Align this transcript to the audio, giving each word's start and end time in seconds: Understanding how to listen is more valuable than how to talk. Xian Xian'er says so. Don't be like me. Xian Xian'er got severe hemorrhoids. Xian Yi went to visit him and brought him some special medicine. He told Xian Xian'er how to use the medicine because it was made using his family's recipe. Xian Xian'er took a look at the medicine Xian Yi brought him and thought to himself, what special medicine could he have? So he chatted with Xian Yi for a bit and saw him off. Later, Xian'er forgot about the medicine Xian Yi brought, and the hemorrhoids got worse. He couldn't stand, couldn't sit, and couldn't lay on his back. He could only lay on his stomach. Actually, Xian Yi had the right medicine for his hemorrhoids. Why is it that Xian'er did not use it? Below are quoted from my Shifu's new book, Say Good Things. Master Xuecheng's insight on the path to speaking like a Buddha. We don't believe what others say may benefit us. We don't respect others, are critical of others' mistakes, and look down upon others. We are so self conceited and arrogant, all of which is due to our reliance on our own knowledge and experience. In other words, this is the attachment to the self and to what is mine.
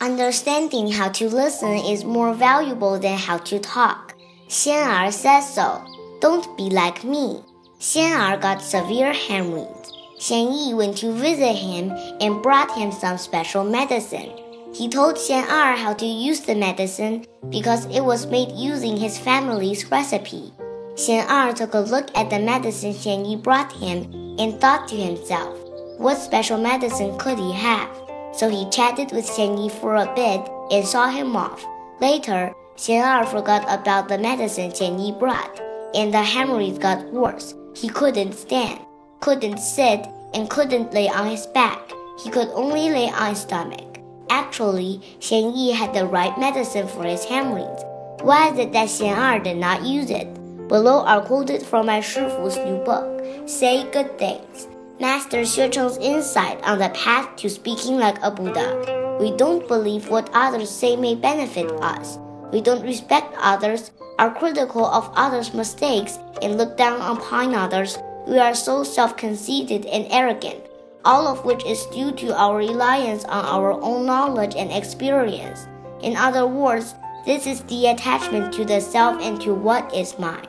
Understanding 0.00 0.92
how 0.92 1.08
to 1.08 1.28
listen 1.28 1.74
is 1.74 2.04
more 2.04 2.32
valuable 2.32 3.00
than 3.00 3.18
how 3.18 3.36
to 3.38 3.58
talk. 3.58 4.14
Xian 4.48 4.86
Xian'er 4.86 5.12
says 5.12 5.52
so. 5.52 5.84
Don't 6.20 6.56
be 6.56 6.70
like 6.70 7.02
me. 7.02 7.42
Xian 7.80 8.14
Xian'er 8.14 8.40
got 8.40 8.62
severe 8.62 9.12
hemorrhoids. 9.12 9.92
Xian 10.20 10.54
Yi 10.54 10.74
went 10.74 10.96
to 10.98 11.10
visit 11.10 11.56
him 11.56 11.90
and 12.20 12.40
brought 12.44 12.70
him 12.78 12.92
some 12.92 13.18
special 13.18 13.64
medicine. 13.64 14.30
He 14.72 14.88
told 14.88 15.16
Xian 15.16 15.42
Xian'er 15.42 15.76
how 15.76 15.94
to 15.94 16.06
use 16.06 16.42
the 16.42 16.54
medicine 16.54 17.26
because 17.50 17.86
it 17.86 18.04
was 18.04 18.26
made 18.26 18.52
using 18.52 18.96
his 18.96 19.18
family's 19.18 19.90
recipe. 19.90 20.52
Xian 20.94 21.26
Xian'er 21.26 21.56
took 21.56 21.74
a 21.74 21.80
look 21.80 22.16
at 22.16 22.30
the 22.30 22.38
medicine 22.38 22.92
Xian 22.92 23.28
Yi 23.28 23.34
brought 23.34 23.72
him 23.72 24.36
and 24.38 24.60
thought 24.60 24.86
to 24.88 24.94
himself, 24.94 25.58
what 25.98 26.18
special 26.18 26.56
medicine 26.56 27.18
could 27.18 27.38
he 27.38 27.52
have? 27.52 27.90
So 28.38 28.48
he 28.48 28.70
chatted 28.70 29.10
with 29.10 29.26
Xian 29.26 29.58
Yi 29.58 29.68
for 29.68 29.96
a 29.96 30.14
bit 30.14 30.48
and 30.70 30.86
saw 30.86 31.10
him 31.10 31.34
off. 31.34 31.66
Later, 32.00 32.54
Xian'er 32.76 33.26
forgot 33.26 33.66
about 33.66 34.06
the 34.08 34.16
medicine 34.16 34.70
Xian 34.70 35.04
Yi 35.04 35.10
brought, 35.18 35.58
and 35.92 36.14
the 36.14 36.22
hemorrhoids 36.22 36.78
got 36.78 37.02
worse. 37.12 37.52
He 37.74 37.88
couldn't 37.88 38.34
stand, 38.34 38.78
couldn't 39.18 39.58
sit, 39.58 40.06
and 40.34 40.48
couldn't 40.48 40.94
lay 40.94 41.08
on 41.08 41.26
his 41.26 41.46
back. 41.48 41.80
He 42.22 42.30
could 42.30 42.46
only 42.54 42.90
lay 42.90 43.10
on 43.10 43.30
his 43.30 43.40
stomach. 43.40 43.98
Actually, 44.30 45.00
Xian 45.18 45.56
Yi 45.56 45.72
had 45.72 45.92
the 45.92 46.06
right 46.06 46.38
medicine 46.38 46.86
for 46.86 47.02
his 47.02 47.24
hemorrhoids. 47.24 47.82
Why 48.22 48.52
is 48.52 48.58
it 48.60 48.72
that 48.72 48.88
Xian'er 48.88 49.42
did 49.42 49.56
not 49.56 49.82
use 49.82 50.10
it? 50.10 50.28
Below 50.68 51.04
are 51.04 51.22
quoted 51.26 51.62
from 51.62 51.86
my 51.86 52.00
Shifu's 52.00 52.56
new 52.58 52.78
book, 52.84 53.48
Say 53.48 53.90
Good 53.90 54.16
Things. 54.16 54.68
Master 55.00 55.42
Xuecheng's 55.42 55.96
insight 55.98 56.60
on 56.64 56.80
the 56.80 56.88
path 56.88 57.36
to 57.36 57.48
speaking 57.48 57.98
like 57.98 58.18
a 58.20 58.32
Buddha. 58.32 59.16
We 59.20 59.30
don't 59.36 59.68
believe 59.68 60.08
what 60.08 60.28
others 60.32 60.68
say 60.68 60.96
may 60.96 61.14
benefit 61.14 61.70
us. 61.80 62.18
We 62.52 62.60
don't 62.60 62.82
respect 62.82 63.32
others, 63.38 63.92
are 64.18 64.34
critical 64.34 64.84
of 64.84 65.12
others' 65.14 65.54
mistakes, 65.54 66.18
and 66.42 66.58
look 66.58 66.76
down 66.76 67.00
upon 67.00 67.54
others. 67.54 67.96
We 68.26 68.38
are 68.40 68.56
so 68.56 68.82
self 68.82 69.16
conceited 69.16 69.86
and 69.86 70.06
arrogant, 70.10 70.64
all 71.04 71.28
of 71.28 71.44
which 71.44 71.64
is 71.64 71.86
due 71.86 72.10
to 72.12 72.36
our 72.36 72.56
reliance 72.56 73.24
on 73.24 73.44
our 73.44 73.80
own 73.80 74.04
knowledge 74.04 74.56
and 74.56 74.72
experience. 74.72 75.68
In 76.02 76.16
other 76.16 76.44
words, 76.46 76.96
this 77.24 77.46
is 77.46 77.62
the 77.62 77.86
attachment 77.86 78.52
to 78.54 78.64
the 78.64 78.80
self 78.80 79.22
and 79.22 79.40
to 79.42 79.54
what 79.54 79.94
is 79.94 80.18
mine. 80.18 80.48